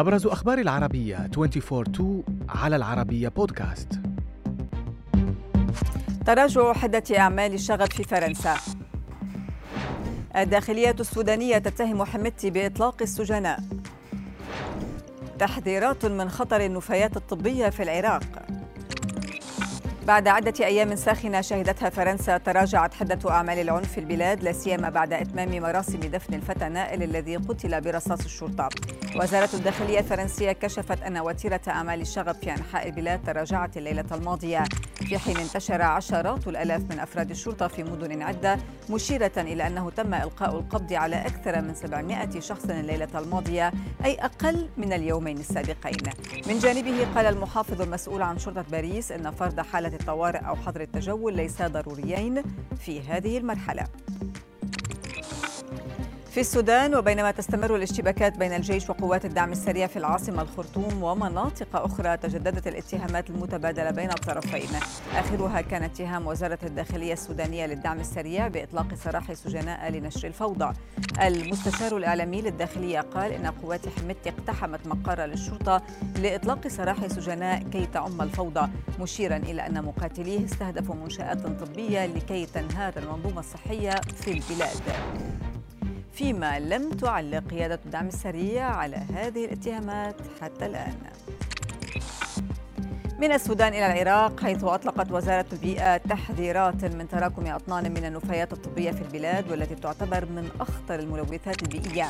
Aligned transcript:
أبرز 0.00 0.26
أخبار 0.26 0.58
العربية 0.58 1.30
24-2 1.36 2.02
على 2.48 2.76
العربية 2.76 3.28
بودكاست. 3.28 4.00
تراجع 6.26 6.72
حدة 6.72 7.02
أعمال 7.18 7.54
الشغب 7.54 7.92
في 7.92 8.04
فرنسا. 8.04 8.56
الداخلية 10.36 10.96
السودانية 11.00 11.58
تتهم 11.58 12.04
حمتي 12.04 12.50
بإطلاق 12.50 13.02
السجناء. 13.02 13.60
تحذيرات 15.38 16.06
من 16.06 16.28
خطر 16.28 16.60
النفايات 16.60 17.16
الطبية 17.16 17.68
في 17.68 17.82
العراق. 17.82 18.22
بعد 20.06 20.28
عدة 20.28 20.66
أيام 20.66 20.96
ساخنة 20.96 21.40
شهدتها 21.40 21.90
فرنسا 21.90 22.38
تراجعت 22.38 22.94
حدة 22.94 23.30
أعمال 23.30 23.58
العنف 23.58 23.92
في 23.92 24.00
البلاد 24.00 24.42
لا 24.42 24.52
سيما 24.52 24.88
بعد 24.90 25.12
إتمام 25.12 25.62
مراسم 25.62 26.00
دفن 26.00 26.34
الفتى 26.34 26.68
نائل 26.68 27.02
الذي 27.02 27.36
قتل 27.36 27.80
برصاص 27.80 28.24
الشرطة. 28.24 28.68
وزارة 29.16 29.48
الداخلية 29.54 29.98
الفرنسية 29.98 30.52
كشفت 30.52 31.02
أن 31.02 31.18
وتيرة 31.18 31.60
أعمال 31.68 32.00
الشغب 32.00 32.34
في 32.34 32.50
أنحاء 32.50 32.86
البلاد 32.88 33.20
تراجعت 33.26 33.76
الليلة 33.76 34.04
الماضية 34.12 34.64
في 34.94 35.18
حين 35.18 35.36
انتشر 35.36 35.82
عشرات 35.82 36.48
الآلاف 36.48 36.82
من 36.90 36.98
أفراد 37.00 37.30
الشرطة 37.30 37.68
في 37.68 37.82
مدن 37.82 38.22
عدة 38.22 38.58
مشيرة 38.90 39.32
إلى 39.36 39.66
أنه 39.66 39.90
تم 39.90 40.14
إلقاء 40.14 40.56
القبض 40.58 40.92
على 40.92 41.16
أكثر 41.16 41.60
من 41.60 41.74
700 41.74 42.40
شخص 42.40 42.64
الليلة 42.64 43.08
الماضية 43.14 43.72
أي 44.04 44.14
أقل 44.14 44.68
من 44.76 44.92
اليومين 44.92 45.38
السابقين. 45.38 46.12
من 46.46 46.58
جانبه 46.58 47.06
قال 47.14 47.26
المحافظ 47.26 47.82
المسؤول 47.82 48.22
عن 48.22 48.38
شرطة 48.38 48.64
باريس 48.70 49.12
أن 49.12 49.30
فرض 49.30 49.60
حالة 49.60 49.89
الطوارئ 49.94 50.38
أو 50.38 50.56
حظر 50.56 50.80
التجول 50.80 51.36
ليسا 51.36 51.68
ضروريين 51.68 52.42
في 52.76 53.00
هذه 53.00 53.38
المرحلة. 53.38 53.86
في 56.30 56.40
السودان 56.40 56.94
وبينما 56.94 57.30
تستمر 57.30 57.76
الاشتباكات 57.76 58.36
بين 58.36 58.52
الجيش 58.52 58.90
وقوات 58.90 59.24
الدعم 59.24 59.52
السريع 59.52 59.86
في 59.86 59.96
العاصمة 59.98 60.42
الخرطوم 60.42 61.02
ومناطق 61.02 61.76
أخرى 61.76 62.16
تجددت 62.16 62.66
الاتهامات 62.66 63.30
المتبادلة 63.30 63.90
بين 63.90 64.10
الطرفين. 64.10 64.68
آخرها 65.14 65.60
كان 65.60 65.82
اتهام 65.82 66.26
وزارة 66.26 66.58
الداخلية 66.62 67.12
السودانية 67.12 67.66
للدعم 67.66 68.00
السريع 68.00 68.48
بإطلاق 68.48 68.94
سراح 68.94 69.32
سجناء 69.32 69.90
لنشر 69.90 70.28
الفوضى. 70.28 70.74
المستشار 71.22 71.96
الإعلامي 71.96 72.42
للداخلية 72.42 73.00
قال 73.00 73.32
إن 73.32 73.46
قوات 73.46 73.88
حمتي 73.88 74.30
اقتحمت 74.30 74.86
مقر 74.86 75.20
للشرطة 75.24 75.82
لإطلاق 76.16 76.68
سراح 76.68 77.06
سجناء 77.06 77.62
كي 77.62 77.86
تعم 77.86 78.22
الفوضى 78.22 78.68
مشيرا 79.00 79.36
إلى 79.36 79.66
أن 79.66 79.84
مقاتليه 79.84 80.44
استهدفوا 80.44 80.94
منشآت 80.94 81.46
طبية 81.46 82.06
لكي 82.06 82.46
تنهار 82.46 82.92
المنظومة 82.96 83.40
الصحية 83.40 83.90
في 83.90 84.32
البلاد. 84.32 84.82
فيما 86.20 86.60
لم 86.60 86.90
تعلق 86.90 87.48
قيادة 87.50 87.80
الدعم 87.84 88.08
السريع 88.08 88.64
على 88.64 88.96
هذه 88.96 89.44
الاتهامات 89.44 90.16
حتى 90.40 90.66
الآن. 90.66 90.94
من 93.20 93.32
السودان 93.32 93.72
إلى 93.72 93.86
العراق 93.86 94.40
حيث 94.40 94.64
أطلقت 94.64 95.10
وزارة 95.10 95.46
البيئة 95.52 95.96
تحذيرات 95.96 96.84
من 96.84 97.08
تراكم 97.08 97.46
أطنان 97.46 97.92
من 97.92 98.04
النفايات 98.04 98.52
الطبية 98.52 98.90
في 98.90 99.02
البلاد 99.02 99.50
والتي 99.50 99.74
تعتبر 99.74 100.24
من 100.24 100.48
أخطر 100.60 100.98
الملوثات 100.98 101.62
البيئية. 101.62 102.08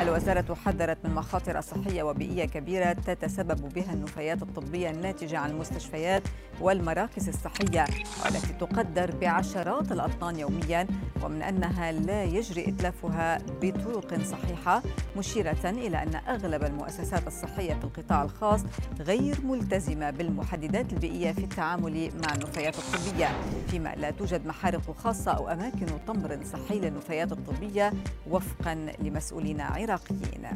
الوزارة 0.00 0.54
حذرت 0.54 0.98
من 1.04 1.14
مخاطر 1.14 1.60
صحية 1.60 2.02
وبيئية 2.02 2.44
كبيرة 2.44 2.92
تتسبب 2.92 3.72
بها 3.74 3.92
النفايات 3.92 4.42
الطبية 4.42 4.90
الناتجة 4.90 5.38
عن 5.38 5.50
المستشفيات 5.50 6.22
والمراكز 6.60 7.28
الصحية 7.28 7.84
والتي 8.24 8.52
تقدر 8.60 9.10
بعشرات 9.20 9.92
الأطنان 9.92 10.38
يوميا 10.38 10.86
ومن 11.24 11.42
أنها 11.42 11.92
لا 11.92 12.24
يجري 12.24 12.68
إتلافها 12.68 13.38
بطرق 13.62 14.22
صحيحة 14.22 14.82
مشيرة 15.16 15.56
إلى 15.64 16.02
أن 16.02 16.14
أغلب 16.14 16.64
المؤسسات 16.64 17.26
الصحية 17.26 17.74
في 17.74 17.84
القطاع 17.84 18.22
الخاص 18.22 18.60
غير 19.00 19.40
ملتزمة 19.44 20.10
بالمحددات 20.10 20.92
البيئية 20.92 21.32
في 21.32 21.44
التعامل 21.44 22.10
مع 22.22 22.34
النفايات 22.34 22.74
الطبية 22.78 23.28
فيما 23.68 23.94
لا 23.96 24.10
توجد 24.10 24.46
محارق 24.46 24.96
خاصة 24.98 25.30
أو 25.30 25.48
أماكن 25.48 25.86
تمر 26.06 26.38
صحي 26.52 26.78
للنفايات 26.78 27.32
الطبية 27.32 27.92
وفقا 28.30 28.74
لمسؤولين 29.02 29.60
عراقيين. 29.60 30.46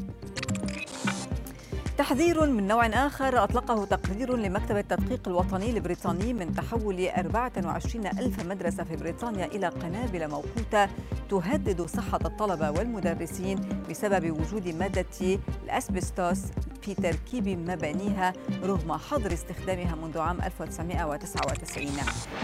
تحذير 1.98 2.46
من 2.46 2.66
نوع 2.66 2.86
آخر 2.86 3.44
أطلقه 3.44 3.84
تقرير 3.84 4.36
لمكتب 4.36 4.76
التدقيق 4.76 5.28
الوطني 5.28 5.70
البريطاني 5.70 6.32
من 6.34 6.54
تحول 6.54 7.08
24 7.08 8.06
ألف 8.06 8.46
مدرسة 8.46 8.84
في 8.84 8.96
بريطانيا 8.96 9.46
إلى 9.46 9.68
قنابل 9.68 10.28
موقوتة 10.28 10.88
تهدد 11.30 11.82
صحة 11.82 12.18
الطلبة 12.24 12.70
والمدرسين 12.70 13.58
بسبب 13.90 14.30
وجود 14.30 14.68
مادة 14.68 15.38
الأسبستوس 15.64 16.38
في 16.84 16.94
تركيب 16.94 17.48
مبانيها 17.48 18.32
رغم 18.64 18.92
حظر 18.92 19.32
استخدامها 19.32 19.94
منذ 19.94 20.18
عام 20.18 20.42
1999 20.42 21.88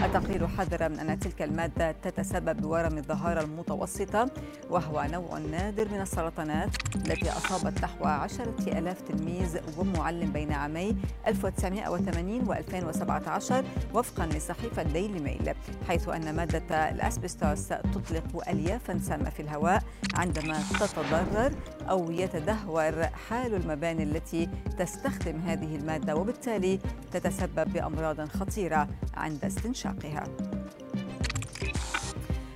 التقرير 0.03 0.47
حذر 0.47 0.89
من 0.89 0.99
أن 0.99 1.19
تلك 1.19 1.41
المادة 1.41 1.91
تتسبب 1.91 2.61
بورم 2.61 2.97
الظهارة 2.97 3.41
المتوسطة 3.41 4.29
وهو 4.69 5.07
نوع 5.11 5.37
نادر 5.37 5.87
من 5.89 6.01
السرطانات 6.01 6.69
التي 6.95 7.31
أصابت 7.31 7.83
نحو 7.83 8.05
عشرة 8.05 8.55
ألاف 8.67 9.01
تلميذ 9.01 9.57
ومعلم 9.77 10.31
بين 10.31 10.51
عامي 10.51 10.97
1980 11.27 12.47
و 12.49 12.53
2017 12.53 13.63
وفقا 13.93 14.25
لصحيفة 14.25 14.83
ديلي 14.83 15.19
ميل 15.19 15.53
حيث 15.87 16.09
أن 16.09 16.35
مادة 16.35 16.89
الأسبستوس 16.89 17.67
تطلق 17.67 18.49
أليافا 18.49 18.97
سامة 18.97 19.29
في 19.29 19.41
الهواء 19.41 19.83
عندما 20.13 20.63
تتضرر 20.79 21.51
أو 21.89 22.11
يتدهور 22.11 23.03
حال 23.29 23.55
المباني 23.55 24.03
التي 24.03 24.30
التي 24.33 24.49
تستخدم 24.79 25.39
هذه 25.39 25.75
المادة 25.75 26.15
وبالتالي 26.15 26.79
تتسبب 27.11 27.73
بأمراض 27.73 28.21
خطيرة 28.21 28.87
عند 29.13 29.45
استنشاقها. 29.45 30.23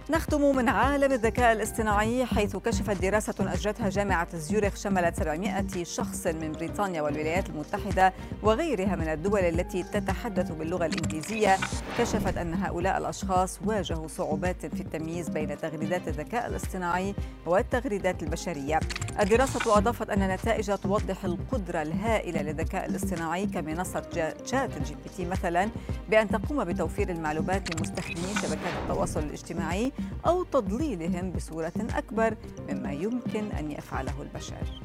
نختم 0.09 0.55
من 0.55 0.69
عالم 0.69 1.11
الذكاء 1.11 1.51
الاصطناعي 1.51 2.25
حيث 2.25 2.55
كشفت 2.55 3.01
دراسة 3.01 3.33
أجرتها 3.39 3.89
جامعة 3.89 4.37
زيورخ 4.37 4.75
شملت 4.75 5.15
700 5.15 5.83
شخص 5.83 6.27
من 6.27 6.51
بريطانيا 6.51 7.01
والولايات 7.01 7.49
المتحدة 7.49 8.13
وغيرها 8.43 8.95
من 8.95 9.07
الدول 9.07 9.39
التي 9.39 9.83
تتحدث 9.83 10.51
باللغة 10.51 10.85
الإنجليزية. 10.85 11.57
كشفت 11.99 12.37
أن 12.37 12.53
هؤلاء 12.53 12.97
الأشخاص 12.97 13.59
واجهوا 13.65 14.07
صعوبات 14.07 14.65
في 14.65 14.81
التمييز 14.81 15.29
بين 15.29 15.57
تغريدات 15.57 16.07
الذكاء 16.07 16.47
الاصطناعي 16.47 17.15
والتغريدات 17.45 18.23
البشرية. 18.23 18.79
الدراسة 19.19 19.77
أضافت 19.77 20.09
أن 20.09 20.21
النتائج 20.21 20.75
توضح 20.75 21.25
القدرة 21.25 21.81
الهائلة 21.81 22.41
للذكاء 22.41 22.85
الاصطناعي 22.85 23.45
كمنصة 23.45 24.33
ChatGPT 24.45 25.25
مثلا 25.25 25.69
بأن 26.09 26.29
تقوم 26.29 26.63
بتوفير 26.63 27.09
المعلومات 27.09 27.75
لمستخدمي 27.75 28.33
شبكات 28.41 28.73
التواصل 28.83 29.19
الاجتماعي 29.19 29.91
أو 30.27 30.43
تضليلهم 30.43 31.31
بصورة 31.31 31.73
أكبر 31.95 32.35
مما 32.69 32.91
يمكن 32.91 33.51
أن 33.51 33.71
يفعله 33.71 34.21
البشر. 34.21 34.81